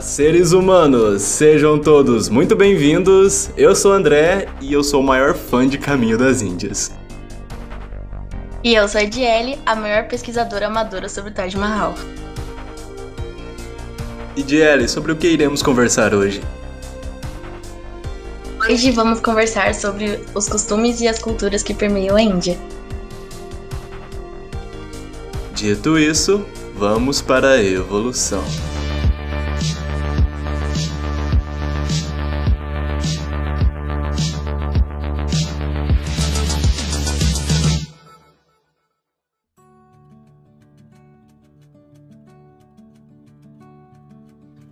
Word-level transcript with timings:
Olá, 0.00 0.06
seres 0.06 0.52
humanos! 0.52 1.20
Sejam 1.20 1.78
todos 1.78 2.30
muito 2.30 2.56
bem-vindos. 2.56 3.50
Eu 3.54 3.76
sou 3.76 3.92
o 3.92 3.94
André 3.94 4.48
e 4.58 4.72
eu 4.72 4.82
sou 4.82 5.02
o 5.02 5.04
maior 5.04 5.34
fã 5.34 5.68
de 5.68 5.76
Caminho 5.76 6.16
das 6.16 6.40
Índias. 6.40 6.90
E 8.64 8.74
eu 8.74 8.88
sou 8.88 8.98
a 8.98 9.04
Diele, 9.04 9.58
a 9.66 9.76
maior 9.76 10.08
pesquisadora 10.08 10.68
amadora 10.68 11.06
sobre 11.06 11.32
o 11.32 11.34
Taj 11.34 11.54
Mahal. 11.54 11.94
E 14.34 14.42
Diele, 14.42 14.88
sobre 14.88 15.12
o 15.12 15.16
que 15.16 15.28
iremos 15.28 15.62
conversar 15.62 16.14
hoje? 16.14 16.40
Hoje 18.66 18.90
vamos 18.92 19.20
conversar 19.20 19.74
sobre 19.74 20.18
os 20.34 20.48
costumes 20.48 21.02
e 21.02 21.08
as 21.08 21.18
culturas 21.18 21.62
que 21.62 21.74
permeiam 21.74 22.16
a 22.16 22.22
Índia. 22.22 22.58
Dito 25.54 25.98
isso, 25.98 26.42
vamos 26.74 27.20
para 27.20 27.50
a 27.50 27.62
evolução. 27.62 28.42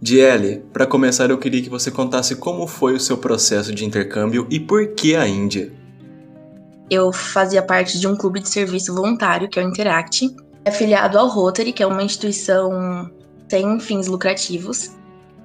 Diele, 0.08 0.64
para 0.72 0.86
começar 0.86 1.28
eu 1.28 1.36
queria 1.36 1.60
que 1.60 1.68
você 1.68 1.90
contasse 1.90 2.34
como 2.34 2.66
foi 2.66 2.94
o 2.94 3.00
seu 3.00 3.18
processo 3.18 3.74
de 3.74 3.84
intercâmbio 3.84 4.46
e 4.48 4.58
por 4.58 4.94
que 4.94 5.14
a 5.14 5.28
Índia. 5.28 5.70
Eu 6.88 7.12
fazia 7.12 7.60
parte 7.60 8.00
de 8.00 8.08
um 8.08 8.16
clube 8.16 8.40
de 8.40 8.48
serviço 8.48 8.94
voluntário, 8.94 9.50
que 9.50 9.60
é 9.60 9.62
o 9.62 9.68
Interact, 9.68 10.34
afiliado 10.66 11.18
ao 11.18 11.28
Rotary, 11.28 11.74
que 11.74 11.82
é 11.82 11.86
uma 11.86 12.02
instituição 12.02 13.10
sem 13.50 13.78
fins 13.80 14.06
lucrativos. 14.06 14.92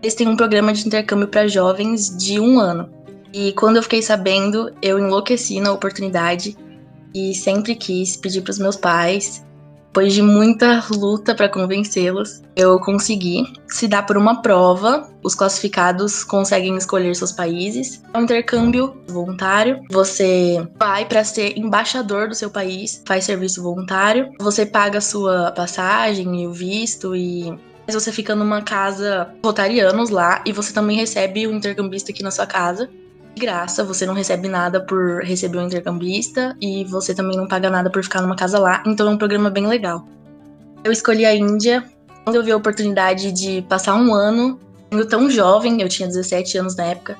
Eles 0.01 0.15
têm 0.15 0.29
um 0.29 0.37
programa 0.37 0.71
de 0.71 0.87
intercâmbio 0.87 1.27
para 1.27 1.45
jovens 1.45 2.15
de 2.15 2.39
um 2.39 2.57
ano. 2.57 2.89
E 3.33 3.51
quando 3.51 3.75
eu 3.75 3.83
fiquei 3.83 4.01
sabendo, 4.01 4.71
eu 4.81 4.97
enlouqueci 4.97 5.59
na 5.59 5.73
oportunidade 5.73 6.55
e 7.13 7.35
sempre 7.35 7.75
quis 7.75 8.15
pedir 8.15 8.39
para 8.39 8.51
os 8.51 8.59
meus 8.59 8.77
pais 8.77 9.43
depois 9.93 10.11
de 10.11 10.23
muita 10.23 10.83
luta 10.89 11.35
para 11.35 11.47
convencê-los, 11.47 12.41
eu 12.55 12.79
consegui. 12.79 13.43
Se 13.67 13.87
dá 13.87 14.01
por 14.01 14.17
uma 14.17 14.41
prova, 14.41 15.07
os 15.21 15.35
classificados 15.35 16.23
conseguem 16.23 16.75
escolher 16.75 17.15
seus 17.15 17.31
países. 17.31 18.01
É 18.11 18.17
um 18.17 18.23
intercâmbio 18.23 18.97
voluntário. 19.07 19.83
Você 19.91 20.67
vai 20.79 21.05
para 21.05 21.23
ser 21.23 21.55
embaixador 21.59 22.27
do 22.27 22.33
seu 22.33 22.49
país, 22.49 23.03
faz 23.05 23.25
serviço 23.25 23.61
voluntário. 23.61 24.31
Você 24.39 24.65
paga 24.65 24.97
a 24.97 25.01
sua 25.01 25.51
passagem 25.51 26.41
e 26.41 26.47
o 26.47 26.51
visto 26.51 27.15
e 27.15 27.55
mas 27.85 27.93
você 27.95 28.11
fica 28.11 28.33
numa 28.33 28.61
casa 28.61 29.29
rotarianos 29.45 30.09
lá 30.09 30.41
e 30.45 30.53
você 30.53 30.73
também 30.73 30.97
recebe 30.97 31.45
o 31.45 31.51
um 31.51 31.57
intercambista 31.57 32.11
aqui 32.11 32.23
na 32.23 32.31
sua 32.31 32.47
casa 32.47 32.89
graça, 33.37 33.83
você 33.83 34.05
não 34.05 34.13
recebe 34.13 34.47
nada 34.47 34.79
por 34.79 35.23
receber 35.23 35.57
um 35.57 35.65
intercambista 35.65 36.55
e 36.61 36.83
você 36.85 37.13
também 37.13 37.35
não 37.35 37.47
paga 37.47 37.69
nada 37.69 37.89
por 37.89 38.03
ficar 38.03 38.21
numa 38.21 38.35
casa 38.35 38.59
lá, 38.59 38.83
então 38.85 39.07
é 39.07 39.11
um 39.11 39.17
programa 39.17 39.49
bem 39.49 39.67
legal. 39.67 40.05
Eu 40.83 40.91
escolhi 40.91 41.25
a 41.25 41.35
Índia 41.35 41.83
quando 42.23 42.35
eu 42.37 42.43
vi 42.43 42.51
a 42.51 42.57
oportunidade 42.57 43.31
de 43.31 43.61
passar 43.63 43.95
um 43.95 44.13
ano 44.13 44.59
sendo 44.91 45.05
tão 45.07 45.29
jovem, 45.29 45.81
eu 45.81 45.89
tinha 45.89 46.07
17 46.07 46.57
anos 46.57 46.75
na 46.75 46.85
época, 46.85 47.17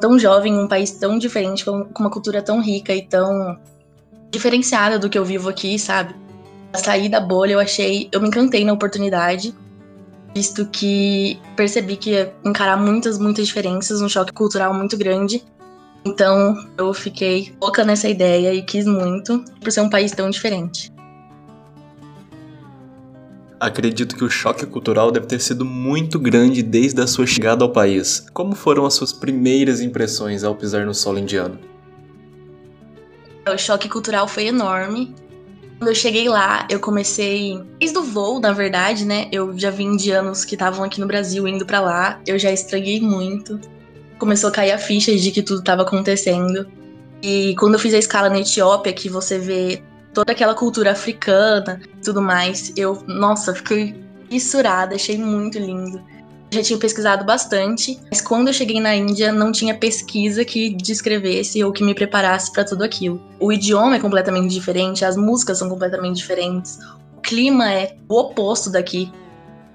tão 0.00 0.18
jovem, 0.18 0.58
um 0.58 0.68
país 0.68 0.90
tão 0.90 1.18
diferente, 1.18 1.64
com 1.64 1.86
uma 1.98 2.10
cultura 2.10 2.42
tão 2.42 2.60
rica 2.60 2.92
e 2.92 3.02
tão 3.02 3.58
diferenciada 4.30 4.98
do 4.98 5.08
que 5.08 5.16
eu 5.16 5.24
vivo 5.24 5.48
aqui, 5.48 5.78
sabe? 5.78 6.14
Sair 6.74 7.08
da 7.08 7.20
bolha, 7.20 7.52
eu 7.52 7.60
achei, 7.60 8.08
eu 8.10 8.20
me 8.20 8.26
encantei 8.26 8.64
na 8.64 8.72
oportunidade 8.72 9.54
visto 10.34 10.66
que 10.66 11.38
percebi 11.56 11.96
que 11.96 12.10
ia 12.10 12.34
encarar 12.44 12.76
muitas, 12.76 13.18
muitas 13.18 13.46
diferenças, 13.46 14.02
um 14.02 14.08
choque 14.08 14.32
cultural 14.32 14.74
muito 14.74 14.96
grande. 14.98 15.44
Então 16.04 16.56
eu 16.76 16.92
fiquei 16.92 17.54
louca 17.62 17.84
nessa 17.84 18.08
ideia 18.08 18.52
e 18.52 18.62
quis 18.62 18.84
muito, 18.84 19.42
por 19.60 19.70
ser 19.70 19.80
um 19.80 19.88
país 19.88 20.12
tão 20.12 20.28
diferente. 20.28 20.92
Acredito 23.58 24.14
que 24.14 24.24
o 24.24 24.28
choque 24.28 24.66
cultural 24.66 25.10
deve 25.10 25.26
ter 25.26 25.40
sido 25.40 25.64
muito 25.64 26.18
grande 26.18 26.62
desde 26.62 27.00
a 27.00 27.06
sua 27.06 27.26
chegada 27.26 27.64
ao 27.64 27.70
país. 27.70 28.26
Como 28.34 28.54
foram 28.54 28.84
as 28.84 28.92
suas 28.92 29.12
primeiras 29.12 29.80
impressões 29.80 30.44
ao 30.44 30.54
pisar 30.54 30.84
no 30.84 30.92
solo 30.92 31.18
indiano? 31.18 31.58
O 33.48 33.56
choque 33.56 33.88
cultural 33.88 34.28
foi 34.28 34.46
enorme. 34.46 35.14
Quando 35.84 35.90
eu 35.90 36.00
cheguei 36.00 36.30
lá, 36.30 36.66
eu 36.70 36.80
comecei. 36.80 37.62
Desde 37.78 37.98
o 37.98 38.02
voo, 38.02 38.40
na 38.40 38.52
verdade, 38.52 39.04
né? 39.04 39.28
Eu 39.30 39.52
já 39.58 39.68
vi 39.68 39.84
indianos 39.84 40.42
que 40.42 40.54
estavam 40.54 40.82
aqui 40.82 40.98
no 40.98 41.06
Brasil 41.06 41.46
indo 41.46 41.66
para 41.66 41.78
lá. 41.78 42.22
Eu 42.26 42.38
já 42.38 42.50
estranhei 42.50 43.02
muito. 43.02 43.60
Começou 44.18 44.48
a 44.48 44.50
cair 44.50 44.72
a 44.72 44.78
ficha 44.78 45.14
de 45.14 45.30
que 45.30 45.42
tudo 45.42 45.58
estava 45.58 45.82
acontecendo. 45.82 46.66
E 47.22 47.54
quando 47.58 47.74
eu 47.74 47.78
fiz 47.78 47.92
a 47.92 47.98
escala 47.98 48.30
na 48.30 48.40
Etiópia, 48.40 48.94
que 48.94 49.10
você 49.10 49.38
vê 49.38 49.82
toda 50.14 50.32
aquela 50.32 50.54
cultura 50.54 50.92
africana 50.92 51.82
tudo 52.02 52.22
mais, 52.22 52.72
eu, 52.78 53.04
nossa, 53.06 53.54
fiquei 53.54 53.94
fissurada, 54.30 54.94
achei 54.94 55.18
muito 55.18 55.58
lindo 55.58 56.02
já 56.54 56.62
tinha 56.62 56.78
pesquisado 56.78 57.24
bastante, 57.24 57.98
mas 58.10 58.20
quando 58.20 58.48
eu 58.48 58.54
cheguei 58.54 58.80
na 58.80 58.94
Índia 58.94 59.32
não 59.32 59.52
tinha 59.52 59.76
pesquisa 59.76 60.44
que 60.44 60.70
descrevesse 60.74 61.62
ou 61.62 61.72
que 61.72 61.84
me 61.84 61.94
preparasse 61.94 62.52
para 62.52 62.64
tudo 62.64 62.84
aquilo. 62.84 63.20
O 63.38 63.52
idioma 63.52 63.96
é 63.96 64.00
completamente 64.00 64.52
diferente, 64.52 65.04
as 65.04 65.16
músicas 65.16 65.58
são 65.58 65.68
completamente 65.68 66.16
diferentes, 66.16 66.78
o 67.16 67.20
clima 67.20 67.72
é 67.72 67.96
o 68.08 68.18
oposto 68.18 68.70
daqui. 68.70 69.12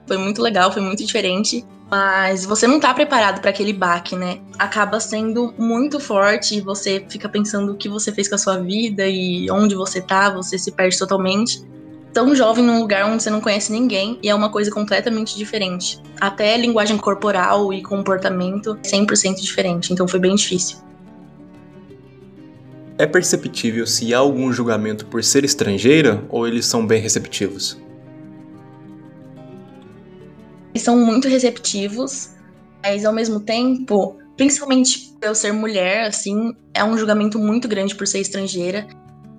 Foi 0.07 0.18
muito 0.18 0.41
legal, 0.41 0.72
foi 0.72 0.81
muito 0.81 1.06
diferente, 1.06 1.63
mas 1.89 2.45
você 2.45 2.66
não 2.66 2.79
tá 2.79 2.94
preparado 2.94 3.41
para 3.41 3.50
aquele 3.50 3.73
baque, 3.73 4.16
né? 4.16 4.39
Acaba 4.57 5.00
sendo 5.00 5.53
muito 5.57 6.00
forte 6.00 6.57
e 6.57 6.62
você 6.62 7.06
fica 7.09 7.29
pensando 7.29 7.73
o 7.73 7.75
que 7.75 7.89
você 7.89 8.12
fez 8.12 8.28
com 8.28 8.35
a 8.35 8.39
sua 8.39 8.57
vida 8.57 9.07
e 9.07 9.50
onde 9.51 9.75
você 9.75 10.01
tá, 10.01 10.29
você 10.29 10.57
se 10.57 10.72
perde 10.72 10.97
totalmente 10.97 11.62
tão 12.14 12.36
jovem 12.36 12.64
num 12.64 12.80
lugar 12.80 13.06
onde 13.06 13.24
você 13.24 13.30
não 13.30 13.42
conhece 13.42 13.72
ninguém 13.72 14.20
e 14.22 14.30
é 14.30 14.36
uma 14.36 14.50
coisa 14.50 14.72
completamente 14.72 15.38
diferente. 15.38 16.02
Até 16.20 16.58
linguagem 16.58 16.97
corporal 16.97 17.74
e 17.74 17.81
comportamento 17.81 18.75
100% 18.84 19.42
diferente, 19.42 19.94
então 19.94 20.08
foi 20.08 20.19
bem 20.19 20.36
difícil. 20.36 20.78
É 22.98 23.06
perceptível 23.06 23.88
se 23.88 24.14
há 24.14 24.18
algum 24.18 24.52
julgamento 24.52 25.06
por 25.06 25.24
ser 25.24 25.46
estrangeira 25.46 26.22
ou 26.30 26.46
eles 26.46 26.66
são 26.66 26.86
bem 26.86 27.02
receptivos? 27.02 27.78
Eles 30.74 30.84
são 30.84 30.98
muito 30.98 31.28
receptivos, 31.28 32.31
mas 32.84 33.06
ao 33.06 33.14
mesmo 33.14 33.40
tempo, 33.40 34.18
principalmente 34.36 35.14
por 35.19 35.28
eu 35.28 35.36
ser 35.36 35.53
mulher, 35.53 36.08
assim, 36.08 36.53
é 36.74 36.84
um 36.84 36.98
julgamento 36.98 37.40
muito 37.40 37.68
grande 37.68 37.96
por 37.96 38.06
ser 38.06 38.19
estrangeira, 38.19 38.86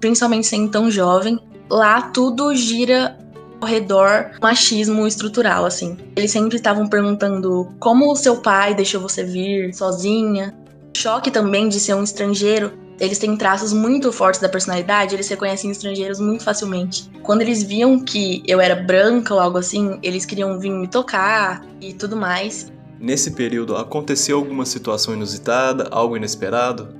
principalmente 0.01 0.47
sendo 0.47 0.71
tão 0.71 0.91
jovem 0.91 1.39
lá 1.71 2.03
tudo 2.03 2.55
gira 2.55 3.17
ao 3.61 3.69
redor 3.69 4.33
machismo 4.41 5.07
estrutural, 5.07 5.65
assim. 5.65 5.97
Eles 6.17 6.31
sempre 6.31 6.57
estavam 6.57 6.89
perguntando 6.89 7.73
como 7.79 8.11
o 8.11 8.17
seu 8.17 8.39
pai 8.39 8.75
deixou 8.75 9.01
você 9.01 9.23
vir 9.23 9.73
sozinha. 9.75 10.55
Choque 10.97 11.31
também 11.31 11.69
de 11.69 11.79
ser 11.79 11.95
um 11.95 12.03
estrangeiro. 12.03 12.73
Eles 12.99 13.19
têm 13.19 13.35
traços 13.35 13.73
muito 13.73 14.13
fortes 14.13 14.41
da 14.41 14.49
personalidade, 14.49 15.15
eles 15.15 15.29
reconhecem 15.29 15.71
estrangeiros 15.71 16.21
muito 16.21 16.45
facilmente. 16.45 17.11
Quando 17.23 17.41
eles 17.41 17.63
viam 17.63 17.99
que 17.99 18.43
eu 18.47 18.61
era 18.61 18.75
branca 18.75 19.33
ou 19.33 19.41
algo 19.41 19.57
assim, 19.57 19.99
eles 20.03 20.27
queriam 20.27 20.59
vir 20.59 20.71
me 20.71 20.87
tocar 20.87 21.65
e 21.81 21.95
tudo 21.95 22.15
mais. 22.15 22.71
Nesse 22.99 23.31
período, 23.31 23.77
aconteceu 23.77 24.37
alguma 24.37 24.67
situação 24.67 25.15
inusitada, 25.15 25.89
algo 25.91 26.15
inesperado? 26.15 26.95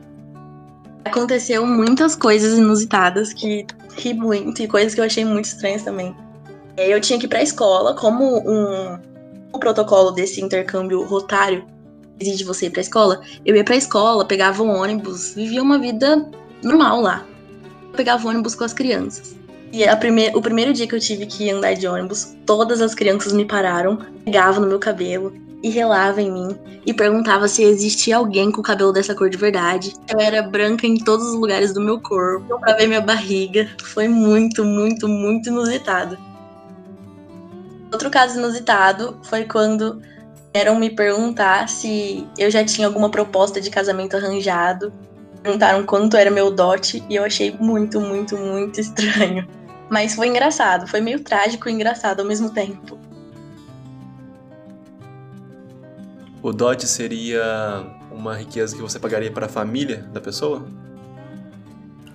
Aconteceu 1.05 1.67
muitas 1.67 2.15
coisas 2.15 2.59
inusitadas 2.59 3.33
que 3.33 3.67
ri 3.97 4.15
muito 4.15 4.63
e 4.63 4.69
coisas 4.69 4.95
que 4.95 5.01
eu 5.01 5.05
achei 5.05 5.25
muito 5.25 5.47
estranhas 5.47 5.83
também. 5.83 6.15
É, 6.77 6.93
eu 6.93 7.01
tinha 7.01 7.19
que 7.19 7.27
ir 7.27 7.29
pra 7.29 7.43
escola, 7.43 7.95
como 7.95 8.39
um, 8.49 8.99
um 9.55 9.59
protocolo 9.59 10.11
desse 10.13 10.41
intercâmbio 10.41 11.03
rotário 11.05 11.65
exige 12.21 12.45
você 12.45 12.67
ir 12.67 12.71
pra 12.71 12.83
escola, 12.83 13.23
eu 13.45 13.57
ia 13.57 13.65
pra 13.65 13.77
escola, 13.77 14.25
pegava 14.25 14.63
um 14.63 14.69
ônibus, 14.69 15.35
vivia 15.35 15.63
uma 15.63 15.79
vida 15.79 16.29
normal 16.63 17.01
lá. 17.01 17.25
Eu 17.89 17.97
pegava 17.97 18.27
o 18.27 18.31
ônibus 18.31 18.55
com 18.55 18.65
as 18.65 18.73
crianças. 18.73 19.35
E 19.73 19.85
a 19.85 19.97
prime 19.97 20.31
o 20.35 20.43
primeiro 20.43 20.73
dia 20.73 20.87
que 20.87 20.95
eu 20.95 21.01
tive 21.01 21.27
que 21.27 21.51
andar 21.51 21.75
de 21.75 21.87
ônibus, 21.87 22.37
todas 22.45 22.81
as 22.81 22.95
crianças 22.95 23.33
me 23.33 23.45
pararam, 23.45 23.99
pegavam 24.25 24.61
no 24.61 24.69
meu 24.69 24.79
cabelo 24.79 25.33
e 25.63 25.69
relava 25.69 26.21
em 26.23 26.33
mim 26.33 26.59
e 26.87 26.95
perguntava 26.95 27.47
se 27.47 27.63
existia 27.63 28.17
alguém 28.17 28.51
com 28.51 28.61
o 28.61 28.65
cabelo 28.65 28.93
dessa 28.93 29.15
cor 29.15 29.29
de 29.29 29.37
verdade. 29.37 29.95
Eu 30.09 30.19
era 30.19 30.43
branca 30.43 30.87
em 30.87 30.97
todos 30.97 31.27
os 31.27 31.35
lugares 31.35 31.73
do 31.73 31.81
meu 31.81 32.01
corpo, 32.01 32.59
pra 32.61 32.75
ver 32.75 32.87
minha 32.87 33.01
barriga. 33.01 33.69
Foi 33.83 34.09
muito, 34.09 34.65
muito, 34.65 35.07
muito 35.07 35.49
inusitado. 35.49 36.19
Outro 37.93 38.11
caso 38.11 38.39
inusitado 38.39 39.19
foi 39.23 39.45
quando 39.45 40.01
vieram 40.55 40.79
me 40.79 40.91
perguntar 40.91 41.69
se 41.69 42.27
eu 42.39 42.51
já 42.51 42.65
tinha 42.65 42.87
alguma 42.87 43.11
proposta 43.11 43.61
de 43.61 43.71
casamento 43.71 44.17
arranjado. 44.17 44.93
Perguntaram 45.43 45.85
quanto 45.85 46.17
era 46.17 46.31
meu 46.31 46.51
dote 46.51 47.03
e 47.09 47.17
eu 47.17 47.25
achei 47.25 47.57
muito, 47.59 48.01
muito, 48.01 48.37
muito 48.37 48.81
estranho. 48.81 49.47
Mas 49.89 50.15
foi 50.15 50.29
engraçado, 50.29 50.87
foi 50.87 51.01
meio 51.01 51.21
trágico 51.21 51.69
e 51.69 51.73
engraçado 51.73 52.21
ao 52.21 52.27
mesmo 52.27 52.51
tempo. 52.51 52.97
O 56.43 56.53
dote 56.53 56.87
seria 56.87 57.85
uma 58.11 58.35
riqueza 58.35 58.75
que 58.75 58.81
você 58.81 58.99
pagaria 58.99 59.31
para 59.31 59.45
a 59.45 59.49
família 59.49 60.09
da 60.11 60.21
pessoa? 60.21 60.67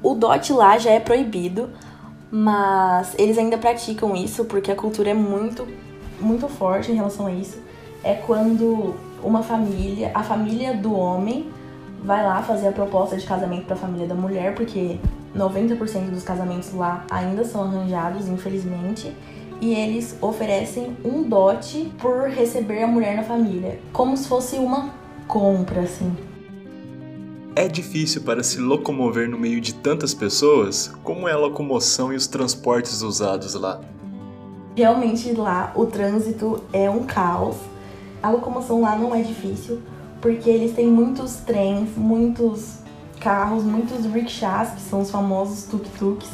O 0.01 0.15
dote 0.15 0.51
lá 0.51 0.79
já 0.79 0.91
é 0.91 0.99
proibido, 0.99 1.69
mas 2.31 3.13
eles 3.19 3.37
ainda 3.37 3.57
praticam 3.57 4.15
isso 4.15 4.45
porque 4.45 4.71
a 4.71 4.75
cultura 4.75 5.11
é 5.11 5.13
muito, 5.13 5.67
muito 6.19 6.47
forte 6.47 6.91
em 6.91 6.95
relação 6.95 7.27
a 7.27 7.31
isso. 7.31 7.59
É 8.03 8.15
quando 8.15 8.95
uma 9.23 9.43
família, 9.43 10.11
a 10.13 10.23
família 10.23 10.73
do 10.73 10.93
homem, 10.93 11.51
vai 12.03 12.23
lá 12.23 12.41
fazer 12.41 12.67
a 12.67 12.71
proposta 12.71 13.15
de 13.17 13.25
casamento 13.25 13.65
para 13.65 13.75
a 13.75 13.79
família 13.79 14.07
da 14.07 14.15
mulher, 14.15 14.55
porque 14.55 14.99
90% 15.35 16.09
dos 16.09 16.23
casamentos 16.23 16.73
lá 16.73 17.05
ainda 17.11 17.43
são 17.43 17.61
arranjados, 17.63 18.27
infelizmente, 18.27 19.15
e 19.61 19.73
eles 19.73 20.15
oferecem 20.21 20.95
um 21.03 21.23
dote 21.23 21.91
por 21.99 22.29
receber 22.29 22.83
a 22.83 22.87
mulher 22.87 23.15
na 23.15 23.23
família, 23.23 23.79
como 23.93 24.15
se 24.15 24.27
fosse 24.27 24.57
uma 24.57 24.93
compra, 25.27 25.81
assim. 25.81 26.15
É 27.55 27.69
difícil 27.69 28.21
para 28.23 28.43
se 28.43 28.59
locomover 28.59 29.29
no 29.29 29.37
meio 29.37 29.61
de 29.61 29.73
tantas 29.73 30.13
pessoas? 30.13 30.91
Como 31.03 31.27
é 31.27 31.31
a 31.31 31.37
locomoção 31.37 32.11
e 32.11 32.15
os 32.15 32.27
transportes 32.27 33.01
usados 33.01 33.53
lá? 33.53 33.79
Realmente 34.75 35.31
lá 35.31 35.71
o 35.73 35.85
trânsito 35.85 36.61
é 36.73 36.89
um 36.89 37.03
caos. 37.03 37.55
A 38.21 38.29
locomoção 38.29 38.81
lá 38.81 38.97
não 38.97 39.15
é 39.15 39.21
difícil, 39.21 39.81
porque 40.21 40.49
eles 40.49 40.73
têm 40.73 40.87
muitos 40.87 41.35
trens, 41.37 41.95
muitos 41.95 42.79
carros, 43.21 43.63
muitos 43.63 44.05
rickshaws, 44.05 44.71
que 44.71 44.81
são 44.81 44.99
os 44.99 45.09
famosos 45.09 45.63
tuk-tuks. 45.63 46.29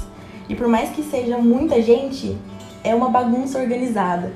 E 0.49 0.55
por 0.55 0.67
mais 0.67 0.89
que 0.89 1.03
seja 1.03 1.37
muita 1.37 1.81
gente, 1.83 2.35
é 2.83 2.93
uma 2.93 3.09
bagunça 3.09 3.59
organizada. 3.59 4.31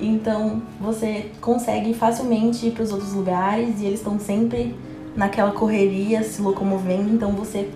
Então 0.00 0.62
você 0.80 1.30
consegue 1.40 1.92
facilmente 1.92 2.66
ir 2.66 2.70
para 2.72 2.84
os 2.84 2.92
outros 2.92 3.12
lugares 3.12 3.80
e 3.80 3.86
eles 3.86 3.98
estão 3.98 4.18
sempre 4.18 4.74
naquela 5.16 5.50
correria, 5.50 6.22
se 6.22 6.40
locomovendo, 6.40 7.12
então 7.12 7.32
você 7.32 7.68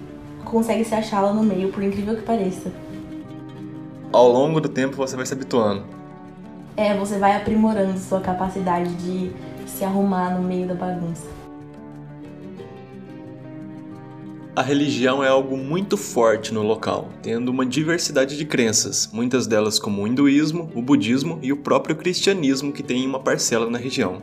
consegue 0.44 0.84
se 0.84 0.94
achar 0.94 1.20
lá 1.20 1.32
no 1.32 1.42
meio, 1.42 1.72
por 1.72 1.82
incrível 1.82 2.14
que 2.14 2.22
pareça. 2.22 2.70
Ao 4.12 4.28
longo 4.28 4.60
do 4.60 4.68
tempo 4.68 4.96
você 4.96 5.16
vai 5.16 5.26
se 5.26 5.32
habituando. 5.32 5.82
É, 6.76 6.96
você 6.96 7.18
vai 7.18 7.36
aprimorando 7.36 7.98
sua 7.98 8.20
capacidade 8.20 8.94
de 8.94 9.32
se 9.66 9.84
arrumar 9.84 10.30
no 10.30 10.42
meio 10.42 10.68
da 10.68 10.74
bagunça. 10.74 11.26
A 14.54 14.60
religião 14.60 15.24
é 15.24 15.28
algo 15.28 15.56
muito 15.56 15.96
forte 15.96 16.52
no 16.52 16.60
local, 16.60 17.08
tendo 17.22 17.48
uma 17.48 17.64
diversidade 17.64 18.36
de 18.36 18.44
crenças, 18.44 19.08
muitas 19.10 19.46
delas 19.46 19.78
como 19.78 20.02
o 20.02 20.06
hinduísmo, 20.06 20.70
o 20.74 20.82
budismo 20.82 21.38
e 21.40 21.50
o 21.50 21.56
próprio 21.56 21.96
cristianismo 21.96 22.70
que 22.70 22.82
tem 22.82 23.06
uma 23.06 23.18
parcela 23.18 23.70
na 23.70 23.78
região. 23.78 24.20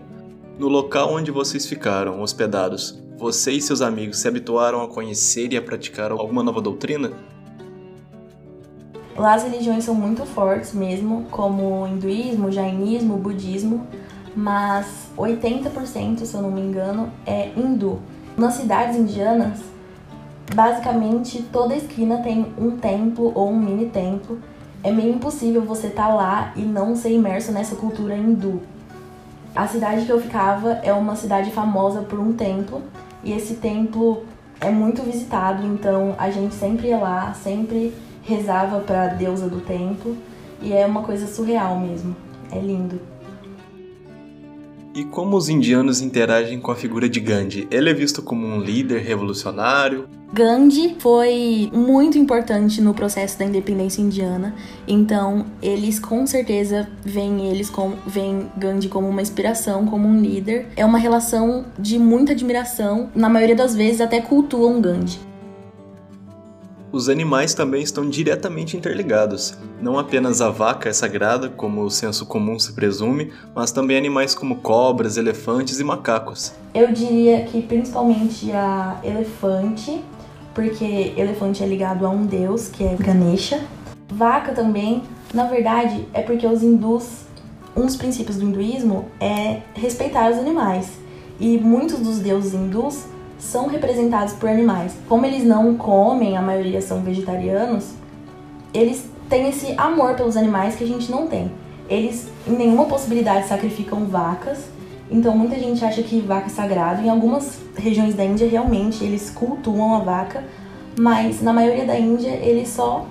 No 0.59 0.67
local 0.67 1.15
onde 1.15 1.31
vocês 1.31 1.65
ficaram 1.65 2.21
hospedados, 2.21 3.01
você 3.17 3.53
e 3.53 3.61
seus 3.61 3.81
amigos 3.81 4.19
se 4.19 4.27
habituaram 4.27 4.83
a 4.83 4.87
conhecer 4.87 5.51
e 5.51 5.57
a 5.57 5.61
praticar 5.63 6.11
alguma 6.11 6.43
nova 6.43 6.61
doutrina? 6.61 7.11
Lá 9.17 9.33
as 9.33 9.41
religiões 9.41 9.83
são 9.83 9.95
muito 9.95 10.27
fortes 10.27 10.75
mesmo, 10.75 11.25
como 11.31 11.81
o 11.81 11.87
hinduísmo, 11.87 12.49
o 12.49 12.51
jainismo, 12.51 13.15
o 13.15 13.17
budismo, 13.17 13.87
mas 14.35 15.09
80%, 15.17 16.23
se 16.23 16.35
eu 16.35 16.41
não 16.43 16.51
me 16.51 16.61
engano, 16.61 17.11
é 17.25 17.49
hindu. 17.57 17.99
Nas 18.37 18.53
cidades 18.53 18.95
indianas, 18.95 19.59
basicamente 20.53 21.43
toda 21.51 21.75
esquina 21.75 22.17
tem 22.17 22.53
um 22.57 22.77
templo 22.77 23.31
ou 23.35 23.49
um 23.49 23.57
mini 23.57 23.89
templo. 23.89 24.39
É 24.83 24.91
meio 24.91 25.13
impossível 25.15 25.61
você 25.61 25.87
estar 25.87 26.07
tá 26.07 26.13
lá 26.13 26.53
e 26.55 26.61
não 26.61 26.95
ser 26.95 27.11
imerso 27.11 27.51
nessa 27.51 27.75
cultura 27.75 28.15
hindu. 28.15 28.61
A 29.55 29.67
cidade 29.67 30.05
que 30.05 30.11
eu 30.11 30.21
ficava 30.21 30.79
é 30.83 30.93
uma 30.93 31.15
cidade 31.15 31.51
famosa 31.51 32.01
por 32.01 32.19
um 32.19 32.33
templo 32.33 32.81
e 33.23 33.33
esse 33.33 33.55
templo 33.55 34.23
é 34.61 34.69
muito 34.69 35.01
visitado, 35.01 35.65
então 35.65 36.15
a 36.17 36.29
gente 36.29 36.53
sempre 36.53 36.89
ia 36.89 36.97
lá, 36.97 37.33
sempre 37.33 37.93
rezava 38.23 38.79
para 38.79 39.03
a 39.03 39.07
deusa 39.07 39.49
do 39.49 39.61
templo 39.61 40.15
e 40.61 40.73
é 40.73 40.85
uma 40.85 41.01
coisa 41.03 41.27
surreal 41.27 41.79
mesmo. 41.79 42.15
É 42.51 42.59
lindo. 42.59 42.99
E 44.93 45.03
como 45.05 45.37
os 45.37 45.49
indianos 45.49 46.01
interagem 46.01 46.59
com 46.59 46.71
a 46.71 46.75
figura 46.75 47.07
de 47.07 47.19
Gandhi? 47.19 47.67
Ele 47.69 47.89
é 47.89 47.93
visto 47.93 48.21
como 48.21 48.45
um 48.45 48.59
líder 48.59 49.01
revolucionário? 49.01 50.07
Gandhi 50.33 50.95
foi 50.99 51.69
muito 51.73 52.17
importante 52.17 52.81
no 52.81 52.93
processo 52.93 53.37
da 53.39 53.45
independência 53.45 54.01
indiana, 54.01 54.53
então 54.87 55.45
eles 55.59 55.99
com 55.99 56.25
certeza 56.27 56.87
veem 57.03 57.47
eles 57.47 57.67
como 57.67 57.97
veem 58.05 58.47
Gandhi 58.55 58.89
como 58.89 59.07
uma 59.07 59.23
inspiração, 59.23 59.87
como 59.87 60.07
um 60.07 60.21
líder. 60.21 60.67
É 60.75 60.85
uma 60.85 60.99
relação 60.99 61.65
de 61.79 61.97
muita 61.97 62.33
admiração, 62.33 63.09
na 63.15 63.27
maioria 63.27 63.55
das 63.55 63.75
vezes 63.75 64.01
até 64.01 64.21
cultuam 64.21 64.79
Gandhi 64.81 65.28
os 66.91 67.07
animais 67.07 67.53
também 67.53 67.83
estão 67.83 68.09
diretamente 68.09 68.75
interligados. 68.75 69.55
Não 69.81 69.97
apenas 69.97 70.41
a 70.41 70.49
vaca 70.49 70.89
é 70.89 70.93
sagrada, 70.93 71.49
como 71.49 71.83
o 71.83 71.89
senso 71.89 72.25
comum 72.25 72.57
se 72.57 72.73
presume, 72.73 73.31
mas 73.53 73.71
também 73.71 73.97
animais 73.97 74.33
como 74.33 74.57
cobras, 74.57 75.17
elefantes 75.17 75.79
e 75.79 75.83
macacos. 75.83 76.53
Eu 76.73 76.91
diria 76.91 77.43
que 77.45 77.61
principalmente 77.61 78.51
a 78.51 78.99
elefante, 79.03 80.03
porque 80.53 81.13
elefante 81.15 81.63
é 81.63 81.67
ligado 81.67 82.05
a 82.05 82.09
um 82.09 82.25
deus, 82.25 82.67
que 82.67 82.83
é 82.83 82.95
Ganesha. 82.95 83.61
Vaca 84.11 84.51
também, 84.53 85.03
na 85.33 85.45
verdade, 85.45 86.07
é 86.13 86.21
porque 86.21 86.45
os 86.47 86.63
hindus, 86.63 87.21
um 87.75 87.85
dos 87.85 87.95
princípios 87.95 88.37
do 88.37 88.45
hinduísmo 88.45 89.05
é 89.19 89.61
respeitar 89.75 90.31
os 90.31 90.37
animais. 90.37 90.89
E 91.39 91.57
muitos 91.57 91.99
dos 91.99 92.19
deuses 92.19 92.53
hindus 92.53 93.05
são 93.39 93.67
representados 93.67 94.33
por 94.33 94.49
animais. 94.49 94.93
Como 95.07 95.25
eles 95.25 95.43
não 95.43 95.75
comem, 95.75 96.37
a 96.37 96.41
maioria 96.41 96.81
são 96.81 97.01
vegetarianos, 97.01 97.93
eles 98.73 99.09
têm 99.29 99.49
esse 99.49 99.73
amor 99.77 100.15
pelos 100.15 100.37
animais 100.37 100.75
que 100.75 100.83
a 100.83 100.87
gente 100.87 101.09
não 101.09 101.25
tem. 101.25 101.51
Eles, 101.89 102.27
em 102.47 102.51
nenhuma 102.51 102.85
possibilidade, 102.85 103.47
sacrificam 103.47 104.05
vacas. 104.05 104.59
Então, 105.09 105.35
muita 105.35 105.57
gente 105.57 105.83
acha 105.83 106.03
que 106.03 106.19
vaca 106.21 106.47
é 106.47 106.49
sagrado. 106.49 107.01
Em 107.01 107.09
algumas 107.09 107.59
regiões 107.75 108.13
da 108.13 108.23
Índia, 108.23 108.47
realmente, 108.47 109.03
eles 109.03 109.31
cultuam 109.31 109.95
a 109.95 109.99
vaca. 109.99 110.43
Mas, 110.99 111.41
na 111.41 111.51
maioria 111.51 111.85
da 111.85 111.97
Índia, 111.97 112.29
eles 112.29 112.69
só 112.69 113.07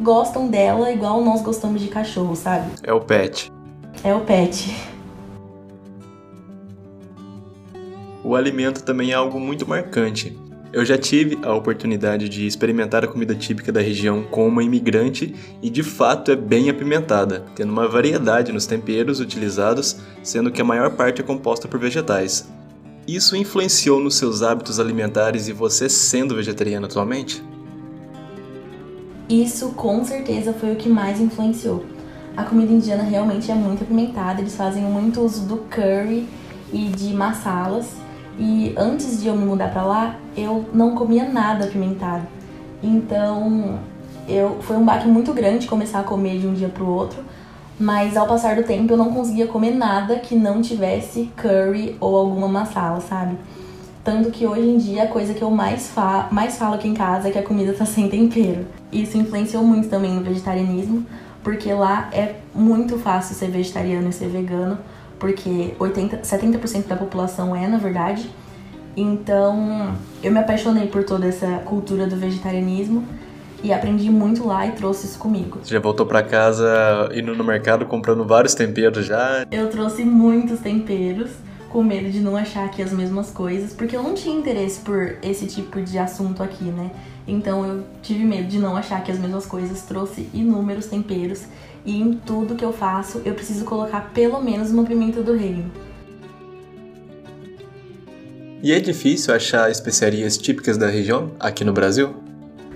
gostam 0.00 0.48
dela 0.48 0.92
igual 0.92 1.22
nós 1.22 1.40
gostamos 1.40 1.80
de 1.80 1.88
cachorro, 1.88 2.36
sabe? 2.36 2.70
É 2.82 2.92
o 2.92 3.00
pet. 3.00 3.50
É 4.04 4.14
o 4.14 4.20
pet. 4.20 4.76
O 8.28 8.36
alimento 8.36 8.82
também 8.82 9.12
é 9.12 9.14
algo 9.14 9.40
muito 9.40 9.66
marcante. 9.66 10.38
Eu 10.70 10.84
já 10.84 10.98
tive 10.98 11.38
a 11.42 11.54
oportunidade 11.54 12.28
de 12.28 12.46
experimentar 12.46 13.02
a 13.02 13.08
comida 13.08 13.34
típica 13.34 13.72
da 13.72 13.80
região 13.80 14.22
com 14.22 14.46
uma 14.46 14.62
imigrante 14.62 15.34
e 15.62 15.70
de 15.70 15.82
fato 15.82 16.30
é 16.30 16.36
bem 16.36 16.68
apimentada, 16.68 17.46
tendo 17.56 17.72
uma 17.72 17.88
variedade 17.88 18.52
nos 18.52 18.66
temperos 18.66 19.18
utilizados, 19.18 19.96
sendo 20.22 20.50
que 20.50 20.60
a 20.60 20.64
maior 20.64 20.90
parte 20.90 21.22
é 21.22 21.24
composta 21.24 21.66
por 21.66 21.80
vegetais. 21.80 22.46
Isso 23.06 23.34
influenciou 23.34 23.98
nos 23.98 24.16
seus 24.16 24.42
hábitos 24.42 24.78
alimentares 24.78 25.48
e 25.48 25.54
você 25.54 25.88
sendo 25.88 26.36
vegetariano 26.36 26.84
atualmente? 26.84 27.42
Isso 29.26 29.70
com 29.70 30.04
certeza 30.04 30.52
foi 30.52 30.74
o 30.74 30.76
que 30.76 30.90
mais 30.90 31.18
influenciou. 31.18 31.82
A 32.36 32.44
comida 32.44 32.70
indiana 32.70 33.04
realmente 33.04 33.50
é 33.50 33.54
muito 33.54 33.84
apimentada, 33.84 34.42
eles 34.42 34.54
fazem 34.54 34.82
muito 34.82 35.22
uso 35.22 35.46
do 35.46 35.56
curry 35.70 36.28
e 36.70 36.88
de 36.88 37.14
masalas 37.14 38.06
e 38.38 38.72
antes 38.76 39.20
de 39.20 39.28
eu 39.28 39.36
me 39.36 39.44
mudar 39.44 39.72
para 39.72 39.82
lá, 39.82 40.16
eu 40.36 40.64
não 40.72 40.94
comia 40.94 41.28
nada 41.28 41.64
apimentado. 41.64 42.26
Então, 42.82 43.78
eu 44.28 44.58
foi 44.60 44.76
um 44.76 44.84
baque 44.84 45.08
muito 45.08 45.32
grande 45.32 45.66
começar 45.66 46.00
a 46.00 46.04
comer 46.04 46.38
de 46.38 46.46
um 46.46 46.54
dia 46.54 46.68
pro 46.68 46.86
outro, 46.86 47.24
mas 47.80 48.16
ao 48.16 48.26
passar 48.26 48.54
do 48.54 48.62
tempo 48.62 48.92
eu 48.92 48.96
não 48.96 49.12
conseguia 49.12 49.46
comer 49.46 49.72
nada 49.72 50.16
que 50.16 50.36
não 50.36 50.62
tivesse 50.62 51.30
curry 51.36 51.96
ou 52.00 52.16
alguma 52.16 52.46
masala, 52.46 53.00
sabe? 53.00 53.36
Tanto 54.04 54.30
que 54.30 54.46
hoje 54.46 54.68
em 54.68 54.78
dia 54.78 55.02
a 55.02 55.06
coisa 55.08 55.34
que 55.34 55.42
eu 55.42 55.50
mais, 55.50 55.88
fa 55.88 56.28
mais 56.30 56.56
falo 56.56 56.74
aqui 56.74 56.88
em 56.88 56.94
casa 56.94 57.28
é 57.28 57.30
que 57.30 57.38
a 57.38 57.42
comida 57.42 57.72
tá 57.72 57.84
sem 57.84 58.08
tempero. 58.08 58.66
Isso 58.92 59.18
influenciou 59.18 59.64
muito 59.64 59.88
também 59.88 60.12
no 60.12 60.22
vegetarianismo, 60.22 61.04
porque 61.42 61.72
lá 61.72 62.08
é 62.12 62.36
muito 62.54 62.98
fácil 62.98 63.34
ser 63.34 63.50
vegetariano 63.50 64.08
e 64.08 64.12
ser 64.12 64.28
vegano 64.28 64.78
porque 65.18 65.74
80, 65.78 66.18
70% 66.18 66.86
da 66.86 66.96
população 66.96 67.54
é, 67.54 67.66
na 67.66 67.78
verdade. 67.78 68.28
Então, 68.96 69.94
eu 70.22 70.32
me 70.32 70.38
apaixonei 70.38 70.88
por 70.88 71.04
toda 71.04 71.26
essa 71.26 71.46
cultura 71.64 72.06
do 72.06 72.16
vegetarianismo 72.16 73.04
e 73.62 73.72
aprendi 73.72 74.10
muito 74.10 74.46
lá 74.46 74.66
e 74.66 74.72
trouxe 74.72 75.06
isso 75.06 75.18
comigo. 75.18 75.60
Você 75.62 75.74
já 75.74 75.80
voltou 75.80 76.06
para 76.06 76.22
casa 76.22 77.08
indo 77.14 77.34
no 77.34 77.44
mercado 77.44 77.86
comprando 77.86 78.24
vários 78.24 78.54
temperos 78.54 79.06
já? 79.06 79.46
Eu 79.50 79.68
trouxe 79.68 80.04
muitos 80.04 80.60
temperos, 80.60 81.30
com 81.68 81.82
medo 81.82 82.10
de 82.10 82.20
não 82.20 82.36
achar 82.36 82.64
aqui 82.64 82.82
as 82.82 82.92
mesmas 82.92 83.30
coisas, 83.30 83.72
porque 83.72 83.96
eu 83.96 84.02
não 84.02 84.14
tinha 84.14 84.36
interesse 84.36 84.80
por 84.80 85.16
esse 85.22 85.46
tipo 85.46 85.80
de 85.80 85.98
assunto 85.98 86.42
aqui, 86.42 86.64
né? 86.64 86.90
Então 87.28 87.64
eu 87.64 87.84
tive 88.02 88.24
medo 88.24 88.48
de 88.48 88.58
não 88.58 88.74
achar 88.74 88.96
aqui 88.96 89.12
as 89.12 89.18
mesmas 89.18 89.44
coisas, 89.44 89.82
trouxe 89.82 90.28
inúmeros 90.32 90.86
temperos 90.86 91.42
e 91.84 92.00
em 92.00 92.14
tudo 92.14 92.56
que 92.56 92.64
eu 92.64 92.72
faço 92.72 93.20
eu 93.24 93.34
preciso 93.34 93.66
colocar 93.66 94.10
pelo 94.14 94.40
menos 94.42 94.70
uma 94.70 94.84
pimenta 94.84 95.22
do 95.22 95.36
reino. 95.36 95.70
E 98.62 98.72
é 98.72 98.80
difícil 98.80 99.32
achar 99.34 99.70
especiarias 99.70 100.38
típicas 100.38 100.78
da 100.78 100.88
região 100.88 101.30
aqui 101.38 101.64
no 101.64 101.72
Brasil? 101.72 102.16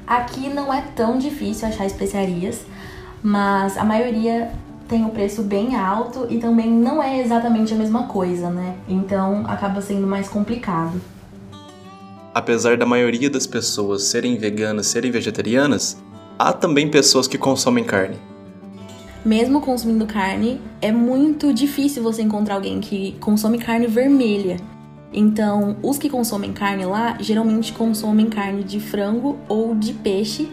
Aqui 0.07 0.49
não 0.49 0.73
é 0.73 0.83
tão 0.95 1.19
difícil 1.19 1.67
achar 1.67 1.87
especiarias, 1.87 2.61
mas 3.23 3.77
a 3.79 3.85
maioria 3.85 4.53
tem 4.87 5.05
um 5.05 5.09
preço 5.09 5.43
bem 5.43 5.75
alto 5.75 6.27
e 6.29 6.39
também 6.39 6.71
não 6.71 7.03
é 7.03 7.21
exatamente 7.21 7.73
a 7.73 7.77
mesma 7.77 8.07
coisa, 8.07 8.51
né? 8.51 8.77
Então 8.87 9.45
acaba 9.47 9.81
sendo 9.81 10.07
mais 10.07 10.29
complicado. 10.29 11.01
Apesar 12.35 12.79
da 12.79 12.87
maioria 12.87 13.29
das 13.29 13.47
pessoas 13.47 14.05
serem 14.05 14.39
veganas, 14.39 14.87
serem 14.87 15.11
vegetarianas, 15.11 16.03
há 16.39 16.51
também 16.51 16.89
pessoas 16.89 17.29
que 17.29 17.37
consomem 17.37 17.85
carne. 17.85 18.17
Mesmo 19.23 19.61
consumindo 19.61 20.07
carne, 20.07 20.59
é 20.81 20.91
muito 20.91 21.53
difícil 21.53 22.03
você 22.03 22.23
encontrar 22.23 22.55
alguém 22.55 22.81
que 22.81 23.13
consome 23.21 23.59
carne 23.59 23.87
vermelha. 23.87 24.57
Então, 25.13 25.77
os 25.83 25.99
que 25.99 26.09
consomem 26.09 26.55
carne 26.55 26.87
lá 26.87 27.19
geralmente 27.21 27.71
consomem 27.75 28.31
carne 28.31 28.65
de 28.65 28.81
frango 28.81 29.39
ou 29.47 29.75
de 29.75 29.93
peixe, 29.93 30.51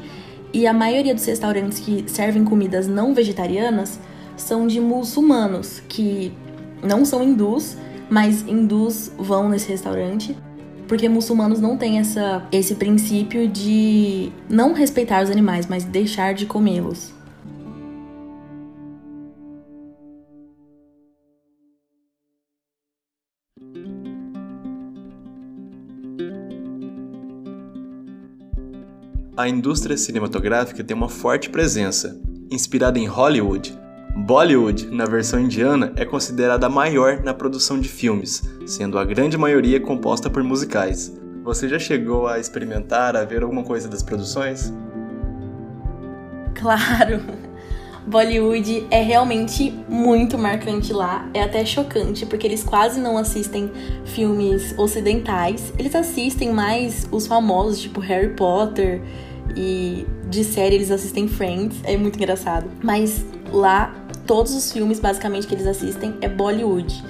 e 0.51 0.67
a 0.67 0.73
maioria 0.73 1.15
dos 1.15 1.23
restaurantes 1.23 1.79
que 1.79 2.03
servem 2.07 2.43
comidas 2.43 2.87
não 2.87 3.13
vegetarianas 3.13 3.97
são 4.35 4.67
de 4.67 4.81
muçulmanos, 4.81 5.81
que 5.87 6.33
não 6.83 7.05
são 7.05 7.23
hindus, 7.23 7.77
mas 8.09 8.41
hindus 8.45 9.13
vão 9.17 9.47
nesse 9.47 9.69
restaurante 9.69 10.35
porque 10.89 11.07
muçulmanos 11.07 11.61
não 11.61 11.77
têm 11.77 11.99
essa, 11.99 12.43
esse 12.51 12.73
princípio 12.73 13.47
de 13.47 14.31
não 14.49 14.73
respeitar 14.73 15.23
os 15.23 15.29
animais, 15.29 15.67
mas 15.67 15.85
deixar 15.85 16.33
de 16.33 16.47
comê-los. 16.47 17.13
A 29.37 29.47
indústria 29.47 29.95
cinematográfica 29.95 30.83
tem 30.83 30.97
uma 30.97 31.07
forte 31.07 31.51
presença, 31.51 32.19
inspirada 32.51 32.97
em 32.97 33.05
Hollywood, 33.05 33.77
Bollywood, 34.25 34.87
na 34.91 35.05
versão 35.05 35.39
indiana, 35.39 35.91
é 35.95 36.05
considerada 36.05 36.67
a 36.67 36.69
maior 36.69 37.23
na 37.23 37.33
produção 37.33 37.79
de 37.79 37.89
filmes, 37.89 38.43
sendo 38.65 38.99
a 38.99 39.05
grande 39.05 39.37
maioria 39.37 39.79
composta 39.79 40.29
por 40.29 40.43
musicais. 40.43 41.11
Você 41.43 41.67
já 41.67 41.79
chegou 41.79 42.27
a 42.27 42.37
experimentar, 42.37 43.15
a 43.15 43.23
ver 43.23 43.41
alguma 43.41 43.63
coisa 43.63 43.87
das 43.87 44.03
produções? 44.03 44.71
Claro! 46.53 47.21
Bollywood 48.05 48.87
é 48.91 49.01
realmente 49.01 49.73
muito 49.87 50.37
marcante 50.37 50.91
lá, 50.91 51.29
é 51.33 51.41
até 51.41 51.63
chocante, 51.63 52.25
porque 52.25 52.45
eles 52.45 52.63
quase 52.63 52.99
não 52.99 53.17
assistem 53.17 53.71
filmes 54.05 54.77
ocidentais, 54.77 55.73
eles 55.77 55.95
assistem 55.95 56.51
mais 56.51 57.07
os 57.11 57.25
famosos, 57.25 57.79
tipo 57.79 57.99
Harry 57.99 58.35
Potter, 58.35 59.01
e 59.55 60.05
de 60.29 60.43
série 60.43 60.75
eles 60.75 60.91
assistem 60.91 61.27
Friends, 61.27 61.79
é 61.83 61.97
muito 61.97 62.17
engraçado. 62.17 62.69
Mas 62.83 63.25
lá, 63.51 63.93
todos 64.29 64.53
os 64.53 64.71
filmes 64.71 64.99
basicamente 64.99 65.47
que 65.47 65.55
eles 65.55 65.65
assistem 65.65 66.13
é 66.21 66.29
Bollywood. 66.29 67.03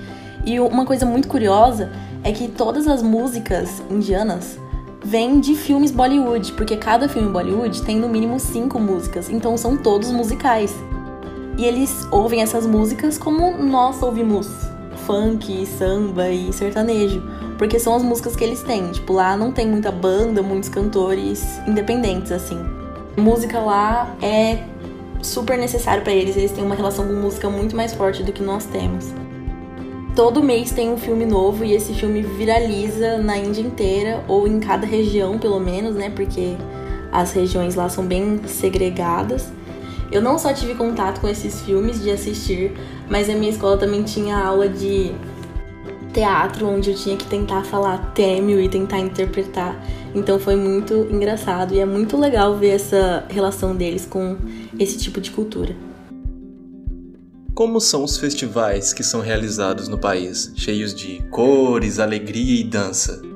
E 0.46 0.58
uma 0.58 0.86
coisa 0.86 1.06
muito 1.06 1.28
curiosa 1.28 1.92
é 2.24 2.32
que 2.32 2.48
todas 2.48 2.88
as 2.88 3.04
músicas 3.04 3.84
indianas 3.90 4.58
vêm 5.04 5.42
de 5.42 5.54
filmes 5.54 5.92
Bollywood, 5.92 6.54
porque 6.54 6.78
cada 6.78 7.10
filme 7.10 7.30
Bollywood 7.30 7.82
tem 7.84 7.98
no 7.98 8.08
mínimo 8.08 8.40
cinco 8.40 8.80
músicas, 8.80 9.30
então 9.30 9.58
são 9.58 9.76
todos 9.76 10.10
musicais. 10.12 10.74
E 11.58 11.66
eles 11.66 12.08
ouvem 12.10 12.42
essas 12.42 12.66
músicas 12.66 13.18
como 13.18 13.52
nós 13.58 14.02
ouvimos 14.02 14.48
funk, 15.06 15.66
samba 15.66 16.30
e 16.30 16.54
sertanejo, 16.54 17.22
porque 17.58 17.78
são 17.80 17.96
as 17.96 18.02
músicas 18.02 18.34
que 18.34 18.46
eles 18.46 18.64
têm. 18.64 18.92
Tipo, 18.94 19.12
lá 19.12 19.36
não 19.36 19.52
tem 19.52 19.68
muita 19.68 19.92
banda, 19.92 20.42
muitos 20.42 20.70
cantores 20.70 21.44
independentes 21.68 22.32
assim. 22.32 22.58
Música 23.18 23.60
lá 23.60 24.16
é 24.22 24.64
super 25.22 25.58
necessário 25.58 26.04
para 26.04 26.14
eles, 26.14 26.38
eles 26.38 26.52
têm 26.52 26.64
uma 26.64 26.76
relação 26.76 27.08
com 27.08 27.14
música 27.14 27.50
muito 27.50 27.76
mais 27.76 27.94
forte 27.94 28.24
do 28.24 28.32
que 28.32 28.42
nós 28.42 28.66
temos. 28.66 29.14
Todo 30.16 30.44
mês 30.44 30.72
tem 30.72 30.90
um 30.90 30.98
filme 30.98 31.26
novo 31.26 31.64
e 31.64 31.74
esse 31.74 31.94
filme 31.94 32.22
viraliza 32.22 33.18
na 33.20 33.38
Índia 33.38 33.62
inteira 33.62 34.24
ou 34.28 34.48
em 34.48 34.60
cada 34.60 34.86
região, 34.86 35.38
pelo 35.38 35.60
menos, 35.60 35.96
né? 35.96 36.10
Porque 36.10 36.56
as 37.12 37.32
regiões 37.32 37.76
lá 37.76 37.88
são 37.88 38.06
bem 38.06 38.42
segregadas. 38.46 39.52
Eu 40.12 40.22
não 40.22 40.38
só 40.38 40.52
tive 40.52 40.74
contato 40.76 41.22
com 41.22 41.28
esses 41.28 41.62
filmes 41.62 42.02
de 42.02 42.10
assistir, 42.10 42.74
mas 43.08 43.30
a 43.30 43.34
minha 43.34 43.52
escola 43.52 43.78
também 43.78 44.04
tinha 44.04 44.38
aula 44.38 44.68
de 44.68 45.14
teatro 46.14 46.68
onde 46.68 46.92
eu 46.92 46.96
tinha 46.96 47.16
que 47.16 47.26
tentar 47.26 47.64
falar 47.64 48.14
têmio 48.14 48.60
e 48.60 48.68
tentar 48.68 49.00
interpretar. 49.00 49.80
Então 50.14 50.40
foi 50.40 50.56
muito 50.56 51.08
engraçado 51.10 51.74
e 51.74 51.80
é 51.80 51.86
muito 51.86 52.18
legal 52.18 52.58
ver 52.58 52.70
essa 52.70 53.26
relação 53.30 53.76
deles 53.76 54.06
com 54.06 54.38
esse 54.78 54.98
tipo 54.98 55.22
de 55.22 55.32
cultura. 55.32 55.76
Como 57.54 57.80
são 57.82 58.04
os 58.04 58.18
festivais 58.18 58.94
que 58.94 59.04
são 59.04 59.20
realizados 59.20 59.88
no 59.88 59.98
país, 59.98 60.54
cheios 60.56 60.94
de 60.94 61.22
cores, 61.30 62.00
alegria 62.00 62.62
e 62.62 62.64
dança? 62.64 63.29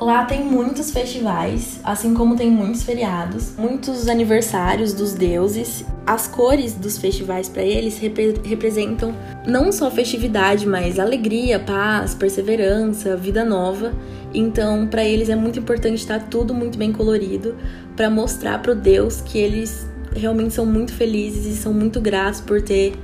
Lá 0.00 0.24
tem 0.24 0.42
muitos 0.42 0.90
festivais, 0.90 1.78
assim 1.84 2.14
como 2.14 2.34
tem 2.34 2.50
muitos 2.50 2.82
feriados, 2.82 3.52
muitos 3.58 4.08
aniversários 4.08 4.94
dos 4.94 5.12
deuses. 5.12 5.84
As 6.06 6.26
cores 6.26 6.72
dos 6.72 6.96
festivais 6.96 7.50
para 7.50 7.62
eles 7.62 7.98
rep 7.98 8.40
representam 8.42 9.14
não 9.46 9.70
só 9.70 9.90
festividade, 9.90 10.66
mas 10.66 10.98
alegria, 10.98 11.60
paz, 11.60 12.14
perseverança, 12.14 13.14
vida 13.14 13.44
nova. 13.44 13.92
Então, 14.32 14.86
para 14.86 15.04
eles 15.04 15.28
é 15.28 15.36
muito 15.36 15.58
importante 15.58 15.98
estar 15.98 16.30
tudo 16.30 16.54
muito 16.54 16.78
bem 16.78 16.92
colorido 16.92 17.54
para 17.94 18.08
mostrar 18.08 18.62
para 18.62 18.72
o 18.72 18.74
Deus 18.74 19.20
que 19.20 19.36
eles 19.36 19.86
realmente 20.16 20.54
são 20.54 20.64
muito 20.64 20.94
felizes 20.94 21.44
e 21.44 21.58
são 21.58 21.74
muito 21.74 22.00
gratos 22.00 22.40
por 22.40 22.62
ter 22.62 22.94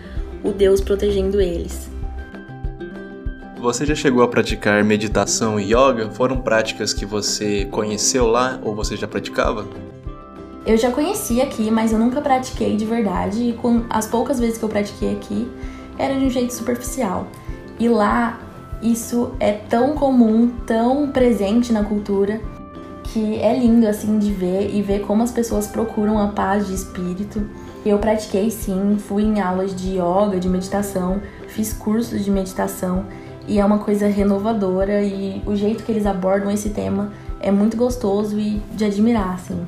o 0.43 0.51
Deus 0.51 0.81
protegendo 0.81 1.43
eles. 1.43 1.95
Você 3.67 3.85
já 3.85 3.97
chegou 3.97 4.23
a 4.23 4.29
praticar 4.29 4.85
meditação 4.85 5.59
e 5.59 5.75
yoga? 5.75 6.09
Foram 6.13 6.41
práticas 6.41 6.95
que 6.95 7.05
você 7.05 7.65
conheceu 7.65 8.25
lá 8.25 8.61
ou 8.63 8.77
você 8.77 8.97
já 8.97 9.09
praticava? 9.09 9.67
Eu 10.65 10.77
já 10.77 10.93
conheci 10.93 11.41
aqui, 11.41 11.69
mas 11.69 11.93
eu 11.93 11.99
nunca 11.99 12.21
pratiquei 12.21 12.77
de 12.77 12.85
verdade. 12.85 13.43
E 13.43 13.53
com 13.55 13.83
as 13.91 14.07
poucas 14.07 14.39
vezes 14.39 14.57
que 14.57 14.65
eu 14.65 14.69
pratiquei 14.69 15.15
aqui, 15.15 15.51
era 15.99 16.15
de 16.15 16.25
um 16.25 16.31
jeito 16.31 16.55
superficial. 16.55 17.27
E 17.77 17.89
lá, 17.89 18.39
isso 18.81 19.33
é 19.41 19.51
tão 19.51 19.95
comum, 19.95 20.49
tão 20.65 21.11
presente 21.11 21.73
na 21.73 21.83
cultura, 21.83 22.41
que 23.03 23.35
é 23.41 23.59
lindo 23.59 23.89
assim 23.89 24.17
de 24.21 24.31
ver 24.31 24.73
e 24.73 24.81
ver 24.81 25.01
como 25.01 25.25
as 25.25 25.33
pessoas 25.33 25.67
procuram 25.67 26.21
a 26.21 26.29
paz 26.29 26.69
de 26.69 26.75
espírito. 26.75 27.45
Eu 27.85 27.99
pratiquei 27.99 28.49
sim, 28.49 28.97
fui 28.97 29.25
em 29.25 29.41
aulas 29.41 29.75
de 29.75 29.97
yoga, 29.97 30.39
de 30.39 30.49
meditação, 30.49 31.21
fiz 31.49 31.73
cursos 31.73 32.25
de 32.25 32.31
meditação 32.31 33.05
e 33.49 33.59
é 33.59 33.65
uma 33.65 33.79
coisa 33.79 34.09
renovadora 34.09 35.03
e 35.03 35.43
o 35.47 35.55
jeito 35.55 35.85
que 35.85 35.93
eles 35.93 36.07
abordam 36.07 36.51
esse 36.51 36.71
tema 36.71 37.13
é 37.41 37.51
muito 37.51 37.77
gostoso 37.77 38.39
e 38.39 38.61
de 38.75 38.85
admirar, 38.85 39.35
assim. 39.35 39.67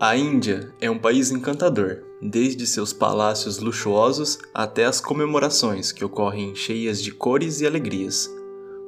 A 0.00 0.16
Índia 0.16 0.74
é 0.80 0.90
um 0.90 0.98
país 0.98 1.30
encantador, 1.30 2.02
desde 2.22 2.66
seus 2.66 2.92
palácios 2.92 3.58
luxuosos 3.58 4.38
até 4.54 4.84
as 4.84 5.00
comemorações 5.00 5.90
que 5.90 6.04
ocorrem 6.04 6.54
cheias 6.54 7.02
de 7.02 7.10
cores 7.10 7.60
e 7.60 7.66
alegrias. 7.66 8.30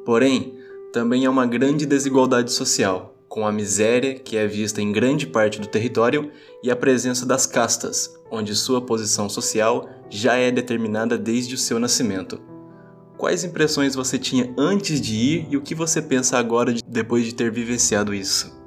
Porém, 0.06 0.54
também 0.92 1.26
há 1.26 1.30
uma 1.30 1.44
grande 1.44 1.84
desigualdade 1.84 2.52
social, 2.52 3.16
com 3.28 3.44
a 3.44 3.50
miséria 3.50 4.14
que 4.14 4.36
é 4.36 4.46
vista 4.46 4.80
em 4.80 4.92
grande 4.92 5.26
parte 5.26 5.60
do 5.60 5.66
território 5.66 6.30
e 6.62 6.70
a 6.70 6.76
presença 6.76 7.26
das 7.26 7.44
castas, 7.46 8.14
onde 8.30 8.54
sua 8.54 8.80
posição 8.80 9.28
social 9.28 9.88
já 10.08 10.36
é 10.36 10.52
determinada 10.52 11.18
desde 11.18 11.56
o 11.56 11.58
seu 11.58 11.80
nascimento. 11.80 12.40
Quais 13.18 13.42
impressões 13.42 13.96
você 13.96 14.18
tinha 14.18 14.54
antes 14.56 15.00
de 15.00 15.14
ir 15.16 15.46
e 15.50 15.56
o 15.56 15.62
que 15.62 15.74
você 15.74 16.00
pensa 16.00 16.38
agora 16.38 16.72
depois 16.86 17.24
de 17.24 17.34
ter 17.34 17.50
vivenciado 17.50 18.14
isso? 18.14 18.63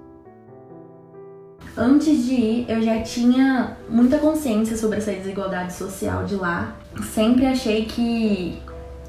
Antes 1.77 2.25
de 2.25 2.33
ir, 2.33 2.65
eu 2.67 2.81
já 2.81 3.03
tinha 3.03 3.77
muita 3.87 4.17
consciência 4.17 4.75
sobre 4.75 4.97
essa 4.97 5.11
desigualdade 5.11 5.73
social 5.73 6.25
de 6.25 6.35
lá. 6.35 6.75
Sempre 7.13 7.45
achei 7.45 7.85
que 7.85 8.59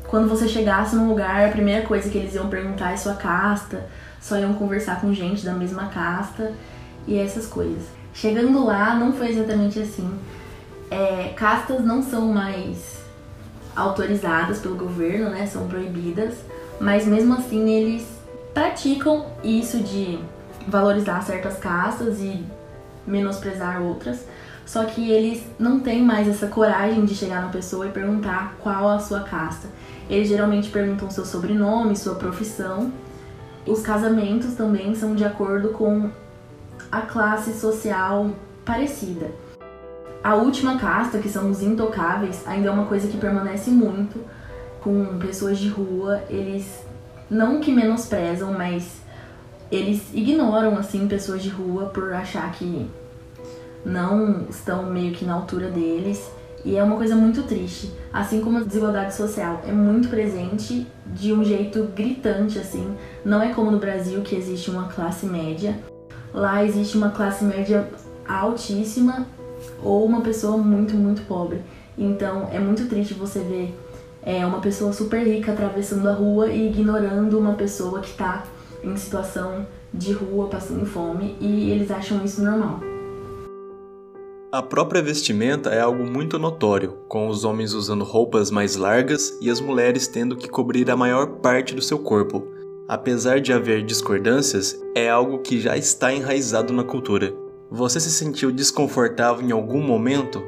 quando 0.07 0.29
você 0.29 0.47
chegasse 0.47 0.95
num 0.95 1.09
lugar, 1.09 1.49
a 1.49 1.51
primeira 1.51 1.87
coisa 1.87 2.11
que 2.11 2.19
eles 2.19 2.35
iam 2.35 2.47
perguntar 2.51 2.93
é 2.93 2.97
sua 2.99 3.15
casta, 3.15 3.87
só 4.21 4.37
iam 4.37 4.53
conversar 4.53 5.01
com 5.01 5.15
gente 5.15 5.47
da 5.47 5.55
mesma 5.55 5.87
casta 5.87 6.53
e 7.07 7.17
essas 7.19 7.47
coisas. 7.47 7.85
Chegando 8.13 8.63
lá, 8.63 8.95
não 8.95 9.15
foi 9.15 9.31
exatamente 9.31 9.81
assim. 9.81 10.19
É, 10.91 11.33
castas 11.35 11.83
não 11.83 12.03
são 12.03 12.27
mais 12.33 12.99
autorizadas 13.75 14.59
pelo 14.59 14.77
governo, 14.77 15.31
né? 15.31 15.47
São 15.47 15.67
proibidas, 15.69 16.35
mas 16.79 17.07
mesmo 17.07 17.33
assim 17.33 17.67
eles 17.71 18.07
praticam 18.53 19.25
isso 19.43 19.79
de 19.79 20.19
valorizar 20.67 21.23
certas 21.23 21.57
castas 21.57 22.21
e 22.21 22.45
menosprezar 23.09 23.83
outras. 23.83 24.25
Só 24.65 24.85
que 24.85 25.11
eles 25.11 25.43
não 25.59 25.81
têm 25.81 26.03
mais 26.03 26.29
essa 26.29 26.47
coragem 26.47 27.07
de 27.07 27.15
chegar 27.15 27.41
na 27.41 27.49
pessoa 27.49 27.87
e 27.87 27.91
perguntar 27.91 28.55
qual 28.61 28.89
a 28.89 28.99
sua 28.99 29.21
casta. 29.21 29.67
Eles 30.11 30.29
geralmente 30.29 30.69
perguntam 30.69 31.11
seu 31.11 31.25
sobrenome, 31.25 31.97
sua 31.97 32.17
profissão. 32.17 32.93
Os 33.67 33.81
casamentos 33.81 34.55
também 34.55 34.95
são 34.95 35.15
de 35.15 35.25
acordo 35.25 35.71
com 35.71 36.11
a 36.93 37.01
classe 37.01 37.53
social 37.55 38.31
parecida. 38.65 39.31
A 40.23 40.35
última 40.35 40.79
casta, 40.79 41.19
que 41.19 41.29
são 41.29 41.51
os 41.51 41.63
intocáveis, 41.63 42.47
ainda 42.47 42.69
é 42.69 42.71
uma 42.71 42.87
coisa 42.87 43.09
que 43.09 43.17
permanece 43.17 43.71
muito 43.71 44.21
com 44.81 45.19
pessoas 45.19 45.59
de 45.59 45.69
rua. 45.69 46.23
Eles 46.29 46.85
não 47.31 47.61
que 47.61 47.73
menosprezam, 47.73 48.53
mas 48.53 49.01
eles 49.71 50.03
ignoram 50.13 50.77
assim 50.77 51.07
pessoas 51.07 51.43
de 51.43 51.49
rua 51.49 51.87
por 51.87 52.13
achar 52.13 52.51
que 52.53 52.91
não 53.85 54.47
estão 54.49 54.91
meio 54.91 55.13
que 55.13 55.25
na 55.25 55.35
altura 55.35 55.71
deles. 55.71 56.31
E 56.65 56.77
é 56.77 56.83
uma 56.83 56.97
coisa 56.97 57.15
muito 57.15 57.45
triste. 57.45 57.93
Assim 58.13 58.41
como 58.41 58.59
a 58.59 58.63
desigualdade 58.63 59.15
social 59.15 59.63
é 59.67 59.73
muito 59.73 60.09
presente 60.09 60.87
de 61.07 61.33
um 61.33 61.45
jeito 61.45 61.85
gritante, 61.95 62.59
assim. 62.59 62.97
Não 63.25 63.41
é 63.41 63.53
como 63.55 63.71
no 63.71 63.79
Brasil 63.79 64.21
que 64.23 64.35
existe 64.35 64.71
uma 64.71 64.89
classe 64.89 65.25
média. 65.25 65.79
Lá 66.35 66.65
existe 66.65 66.97
uma 66.97 67.11
classe 67.11 67.45
média 67.45 67.89
altíssima 68.27 69.27
ou 69.83 70.05
uma 70.05 70.21
pessoa 70.21 70.57
muito, 70.57 70.95
muito 70.95 71.23
pobre. 71.23 71.63
Então 71.97 72.49
é 72.53 72.59
muito 72.59 72.87
triste 72.87 73.15
você 73.15 73.41
ver 73.41 73.75
é, 74.23 74.45
uma 74.45 74.61
pessoa 74.61 74.93
super 74.93 75.27
rica 75.27 75.53
atravessando 75.53 76.09
a 76.09 76.13
rua 76.13 76.49
e 76.51 76.69
ignorando 76.69 77.39
uma 77.39 77.55
pessoa 77.55 78.01
que 78.01 78.11
está 78.11 78.45
em 78.83 78.97
situação 78.97 79.67
de 79.93 80.13
rua, 80.13 80.49
passando 80.49 80.85
fome, 80.85 81.37
e 81.41 81.71
eles 81.71 81.91
acham 81.91 82.25
isso 82.25 82.43
normal. 82.43 82.81
A 84.51 84.63
própria 84.63 85.03
vestimenta 85.03 85.69
é 85.69 85.79
algo 85.79 86.11
muito 86.11 86.39
notório, 86.39 87.01
com 87.07 87.29
os 87.29 87.45
homens 87.45 87.75
usando 87.75 88.03
roupas 88.03 88.51
mais 88.51 88.77
largas 88.77 89.37
e 89.43 89.51
as 89.51 89.61
mulheres 89.61 90.09
tendo 90.09 90.35
que 90.35 90.49
cobrir 90.49 90.91
a 90.91 90.97
maior 90.97 91.27
parte 91.43 91.75
do 91.75 91.83
seu 91.83 91.99
corpo. 91.99 92.49
Apesar 92.89 93.43
de 93.43 93.53
haver 93.53 93.85
discordâncias, 93.85 94.81
é 94.95 95.07
algo 95.07 95.41
que 95.41 95.61
já 95.61 95.77
está 95.77 96.15
enraizado 96.15 96.73
na 96.73 96.83
cultura. 96.83 97.35
Você 97.71 98.01
se 98.01 98.11
sentiu 98.11 98.51
desconfortável 98.51 99.47
em 99.47 99.53
algum 99.53 99.83
momento? 99.83 100.43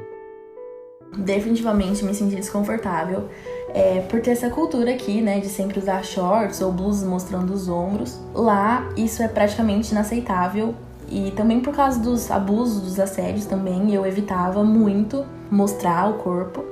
Definitivamente 1.15 2.03
me 2.03 2.15
senti 2.15 2.35
desconfortável 2.35 3.29
é, 3.69 4.01
por 4.01 4.19
ter 4.19 4.31
essa 4.31 4.49
cultura 4.49 4.89
aqui, 4.89 5.21
né, 5.21 5.39
de 5.39 5.47
sempre 5.47 5.77
usar 5.77 6.03
shorts 6.03 6.59
ou 6.59 6.71
blusas 6.71 7.07
mostrando 7.07 7.53
os 7.53 7.69
ombros. 7.69 8.19
Lá 8.33 8.89
isso 8.97 9.21
é 9.21 9.27
praticamente 9.27 9.91
inaceitável 9.91 10.73
e 11.11 11.31
também 11.31 11.59
por 11.59 11.75
causa 11.75 11.99
dos 11.99 12.31
abusos, 12.31 12.81
dos 12.81 12.99
assédios 12.99 13.45
também, 13.45 13.93
eu 13.93 14.05
evitava 14.05 14.63
muito 14.63 15.25
mostrar 15.51 16.09
o 16.09 16.13
corpo. 16.13 16.63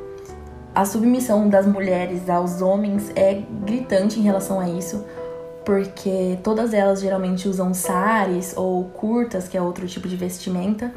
A 0.73 0.85
submissão 0.85 1.49
das 1.49 1.65
mulheres 1.65 2.29
aos 2.29 2.61
homens 2.61 3.11
é 3.17 3.43
gritante 3.65 4.17
em 4.17 4.23
relação 4.23 4.57
a 4.57 4.69
isso, 4.69 5.03
porque 5.65 6.39
todas 6.41 6.73
elas 6.73 7.01
geralmente 7.01 7.49
usam 7.49 7.73
sares 7.73 8.55
ou 8.55 8.85
curtas, 8.85 9.49
que 9.49 9.57
é 9.57 9.61
outro 9.61 9.85
tipo 9.87 10.07
de 10.07 10.15
vestimenta. 10.15 10.93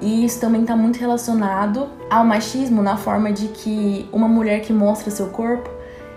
E 0.00 0.24
isso 0.24 0.40
também 0.40 0.62
está 0.62 0.74
muito 0.74 0.98
relacionado 0.98 1.86
ao 2.10 2.24
machismo 2.24 2.80
na 2.82 2.96
forma 2.96 3.30
de 3.30 3.48
que 3.48 4.08
uma 4.10 4.26
mulher 4.26 4.62
que 4.62 4.72
mostra 4.72 5.10
seu 5.10 5.26
corpo, 5.26 5.68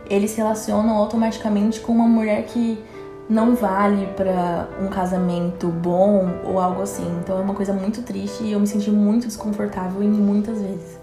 eles 0.09 0.31
se 0.31 0.37
relacionam 0.37 0.95
automaticamente 0.95 1.81
com 1.81 1.91
uma 1.91 2.07
mulher 2.07 2.45
que 2.45 2.81
não 3.29 3.55
vale 3.55 4.07
para 4.15 4.69
um 4.79 4.87
casamento 4.87 5.67
bom 5.67 6.29
ou 6.43 6.59
algo 6.59 6.81
assim. 6.81 7.05
Então 7.19 7.37
é 7.37 7.41
uma 7.41 7.53
coisa 7.53 7.73
muito 7.73 8.01
triste 8.03 8.43
e 8.43 8.51
eu 8.51 8.59
me 8.59 8.67
senti 8.67 8.91
muito 8.91 9.27
desconfortável 9.27 10.03
em 10.03 10.09
muitas 10.09 10.61
vezes. 10.61 10.99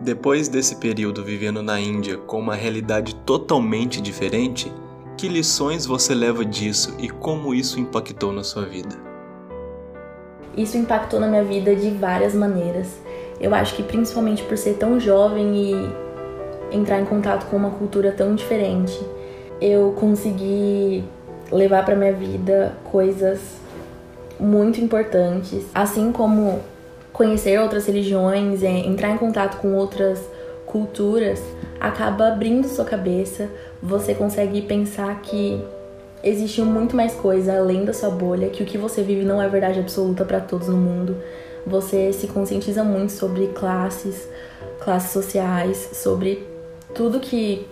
Depois 0.00 0.48
desse 0.48 0.76
período 0.76 1.24
vivendo 1.24 1.62
na 1.62 1.80
Índia 1.80 2.16
com 2.18 2.38
uma 2.38 2.54
realidade 2.54 3.14
totalmente 3.14 4.00
diferente, 4.00 4.72
que 5.16 5.28
lições 5.28 5.86
você 5.86 6.14
leva 6.14 6.44
disso 6.44 6.94
e 6.98 7.08
como 7.08 7.54
isso 7.54 7.80
impactou 7.80 8.32
na 8.32 8.44
sua 8.44 8.64
vida? 8.66 8.94
Isso 10.56 10.76
impactou 10.76 11.20
na 11.20 11.26
minha 11.26 11.44
vida 11.44 11.74
de 11.74 11.90
várias 11.90 12.34
maneiras. 12.34 12.98
Eu 13.40 13.54
acho 13.54 13.74
que 13.74 13.82
principalmente 13.82 14.42
por 14.42 14.56
ser 14.56 14.74
tão 14.74 14.98
jovem 14.98 15.56
e 15.56 16.76
entrar 16.76 17.00
em 17.00 17.04
contato 17.04 17.48
com 17.48 17.56
uma 17.56 17.70
cultura 17.70 18.10
tão 18.12 18.34
diferente 18.34 18.98
eu 19.60 19.94
consegui 19.98 21.04
levar 21.50 21.84
para 21.84 21.94
minha 21.94 22.12
vida 22.12 22.74
coisas 22.84 23.40
muito 24.38 24.80
importantes, 24.80 25.64
assim 25.74 26.12
como 26.12 26.60
conhecer 27.12 27.58
outras 27.60 27.86
religiões, 27.86 28.62
entrar 28.62 29.10
em 29.10 29.16
contato 29.16 29.58
com 29.58 29.74
outras 29.74 30.20
culturas, 30.66 31.40
acaba 31.80 32.28
abrindo 32.28 32.68
sua 32.68 32.84
cabeça, 32.84 33.48
você 33.82 34.14
consegue 34.14 34.60
pensar 34.62 35.22
que 35.22 35.64
existe 36.22 36.60
muito 36.60 36.94
mais 36.94 37.14
coisa 37.14 37.56
além 37.56 37.84
da 37.84 37.92
sua 37.92 38.10
bolha, 38.10 38.50
que 38.50 38.62
o 38.62 38.66
que 38.66 38.76
você 38.76 39.02
vive 39.02 39.24
não 39.24 39.40
é 39.40 39.48
verdade 39.48 39.78
absoluta 39.78 40.24
para 40.24 40.40
todos 40.40 40.68
no 40.68 40.76
mundo. 40.76 41.16
Você 41.66 42.12
se 42.12 42.26
conscientiza 42.26 42.84
muito 42.84 43.12
sobre 43.12 43.48
classes, 43.48 44.28
classes 44.80 45.10
sociais, 45.10 45.90
sobre 45.94 46.46
tudo 46.94 47.18
que 47.18 47.66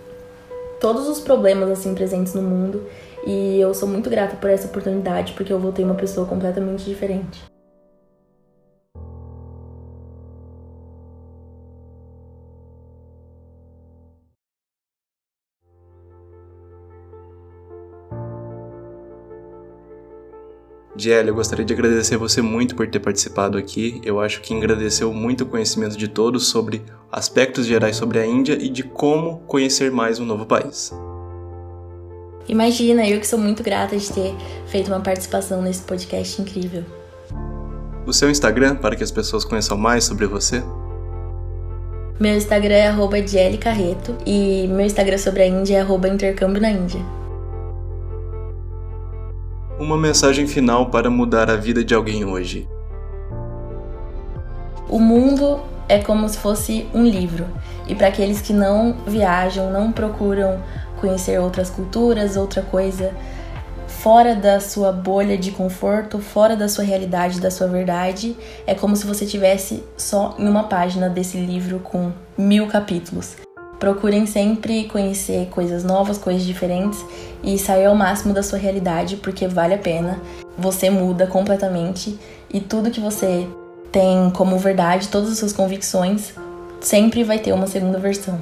todos 0.80 1.08
os 1.08 1.20
problemas 1.20 1.70
assim 1.70 1.94
presentes 1.94 2.34
no 2.34 2.42
mundo 2.42 2.86
e 3.26 3.58
eu 3.60 3.72
sou 3.74 3.88
muito 3.88 4.10
grata 4.10 4.36
por 4.36 4.50
essa 4.50 4.66
oportunidade 4.66 5.32
porque 5.32 5.52
eu 5.52 5.58
voltei 5.58 5.84
uma 5.84 5.94
pessoa 5.94 6.26
completamente 6.26 6.84
diferente. 6.84 7.53
Diel, 20.96 21.26
eu 21.26 21.34
gostaria 21.34 21.64
de 21.64 21.72
agradecer 21.72 22.16
você 22.16 22.40
muito 22.40 22.76
por 22.76 22.86
ter 22.86 23.00
participado 23.00 23.58
aqui. 23.58 24.00
Eu 24.04 24.20
acho 24.20 24.40
que 24.40 24.54
engrandeceu 24.54 25.12
muito 25.12 25.42
o 25.42 25.46
conhecimento 25.46 25.96
de 25.96 26.06
todos 26.06 26.46
sobre 26.46 26.84
aspectos 27.10 27.66
gerais 27.66 27.96
sobre 27.96 28.20
a 28.20 28.26
Índia 28.26 28.56
e 28.60 28.68
de 28.68 28.84
como 28.84 29.38
conhecer 29.40 29.90
mais 29.90 30.20
um 30.20 30.24
novo 30.24 30.46
país. 30.46 30.92
Imagina, 32.48 33.08
eu 33.08 33.18
que 33.18 33.26
sou 33.26 33.38
muito 33.38 33.62
grata 33.62 33.96
de 33.96 34.12
ter 34.12 34.34
feito 34.66 34.88
uma 34.88 35.00
participação 35.00 35.60
nesse 35.62 35.82
podcast 35.82 36.40
incrível. 36.40 36.84
O 38.06 38.12
seu 38.12 38.30
Instagram, 38.30 38.76
para 38.76 38.94
que 38.94 39.02
as 39.02 39.10
pessoas 39.10 39.44
conheçam 39.44 39.76
mais 39.76 40.04
sobre 40.04 40.26
você? 40.26 40.62
Meu 42.20 42.36
Instagram 42.36 42.74
é 42.74 42.86
arroba 42.86 43.16
Carreto 43.60 44.16
e 44.24 44.68
meu 44.68 44.86
Instagram 44.86 45.18
sobre 45.18 45.42
a 45.42 45.46
Índia 45.46 45.78
é 45.78 46.08
intercâmbio 46.08 46.62
na 46.62 46.70
Índia. 46.70 47.23
Uma 49.78 49.96
mensagem 49.96 50.46
final 50.46 50.86
para 50.86 51.10
mudar 51.10 51.50
a 51.50 51.56
vida 51.56 51.84
de 51.84 51.94
alguém 51.94 52.24
hoje. 52.24 52.68
O 54.88 55.00
mundo 55.00 55.60
é 55.88 55.98
como 55.98 56.28
se 56.28 56.38
fosse 56.38 56.86
um 56.94 57.04
livro. 57.04 57.46
E 57.88 57.94
para 57.94 58.06
aqueles 58.06 58.40
que 58.40 58.52
não 58.52 58.94
viajam, 59.06 59.70
não 59.70 59.90
procuram 59.90 60.62
conhecer 61.00 61.40
outras 61.40 61.70
culturas, 61.70 62.36
outra 62.36 62.62
coisa 62.62 63.12
fora 64.04 64.34
da 64.34 64.60
sua 64.60 64.92
bolha 64.92 65.38
de 65.38 65.50
conforto, 65.50 66.18
fora 66.18 66.54
da 66.54 66.68
sua 66.68 66.84
realidade, 66.84 67.40
da 67.40 67.50
sua 67.50 67.66
verdade, 67.66 68.36
é 68.66 68.74
como 68.74 68.94
se 68.94 69.06
você 69.06 69.24
tivesse 69.24 69.82
só 69.96 70.36
em 70.38 70.46
uma 70.46 70.64
página 70.64 71.08
desse 71.08 71.38
livro 71.38 71.78
com 71.78 72.12
mil 72.36 72.66
capítulos. 72.66 73.43
Procurem 73.84 74.24
sempre 74.24 74.84
conhecer 74.84 75.48
coisas 75.50 75.84
novas, 75.84 76.16
coisas 76.16 76.42
diferentes 76.42 77.04
e 77.42 77.58
sair 77.58 77.84
ao 77.84 77.94
máximo 77.94 78.32
da 78.32 78.42
sua 78.42 78.58
realidade, 78.58 79.16
porque 79.16 79.46
vale 79.46 79.74
a 79.74 79.78
pena. 79.78 80.18
Você 80.56 80.88
muda 80.88 81.26
completamente 81.26 82.18
e 82.50 82.60
tudo 82.60 82.90
que 82.90 82.98
você 82.98 83.46
tem 83.92 84.30
como 84.30 84.56
verdade, 84.56 85.08
todas 85.08 85.30
as 85.32 85.38
suas 85.38 85.52
convicções, 85.52 86.32
sempre 86.80 87.22
vai 87.22 87.38
ter 87.38 87.52
uma 87.52 87.66
segunda 87.66 87.98
versão. 87.98 88.40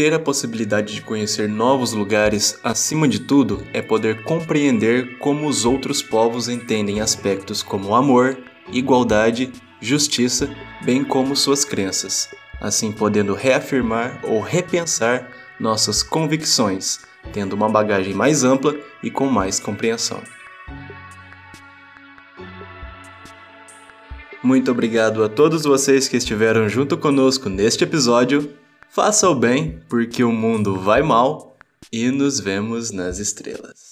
Ter 0.00 0.14
a 0.14 0.18
possibilidade 0.18 0.94
de 0.94 1.02
conhecer 1.02 1.46
novos 1.46 1.92
lugares, 1.92 2.58
acima 2.64 3.06
de 3.06 3.18
tudo, 3.20 3.62
é 3.70 3.82
poder 3.82 4.22
compreender 4.22 5.18
como 5.18 5.46
os 5.46 5.66
outros 5.66 6.00
povos 6.00 6.48
entendem 6.48 7.02
aspectos 7.02 7.62
como 7.62 7.94
amor, 7.94 8.38
igualdade, 8.72 9.52
justiça, 9.78 10.48
bem 10.82 11.04
como 11.04 11.36
suas 11.36 11.66
crenças, 11.66 12.30
assim 12.62 12.90
podendo 12.90 13.34
reafirmar 13.34 14.18
ou 14.22 14.40
repensar 14.40 15.30
nossas 15.60 16.02
convicções, 16.02 17.00
tendo 17.30 17.52
uma 17.52 17.68
bagagem 17.68 18.14
mais 18.14 18.42
ampla 18.42 18.74
e 19.02 19.10
com 19.10 19.26
mais 19.26 19.60
compreensão. 19.60 20.22
Muito 24.42 24.70
obrigado 24.70 25.22
a 25.22 25.28
todos 25.28 25.64
vocês 25.64 26.08
que 26.08 26.16
estiveram 26.16 26.70
junto 26.70 26.96
conosco 26.96 27.50
neste 27.50 27.84
episódio. 27.84 28.59
Faça 28.92 29.28
o 29.30 29.36
bem, 29.36 29.80
porque 29.88 30.24
o 30.24 30.32
mundo 30.32 30.76
vai 30.80 31.00
mal, 31.00 31.56
e 31.92 32.10
nos 32.10 32.40
vemos 32.40 32.90
nas 32.90 33.20
estrelas. 33.20 33.89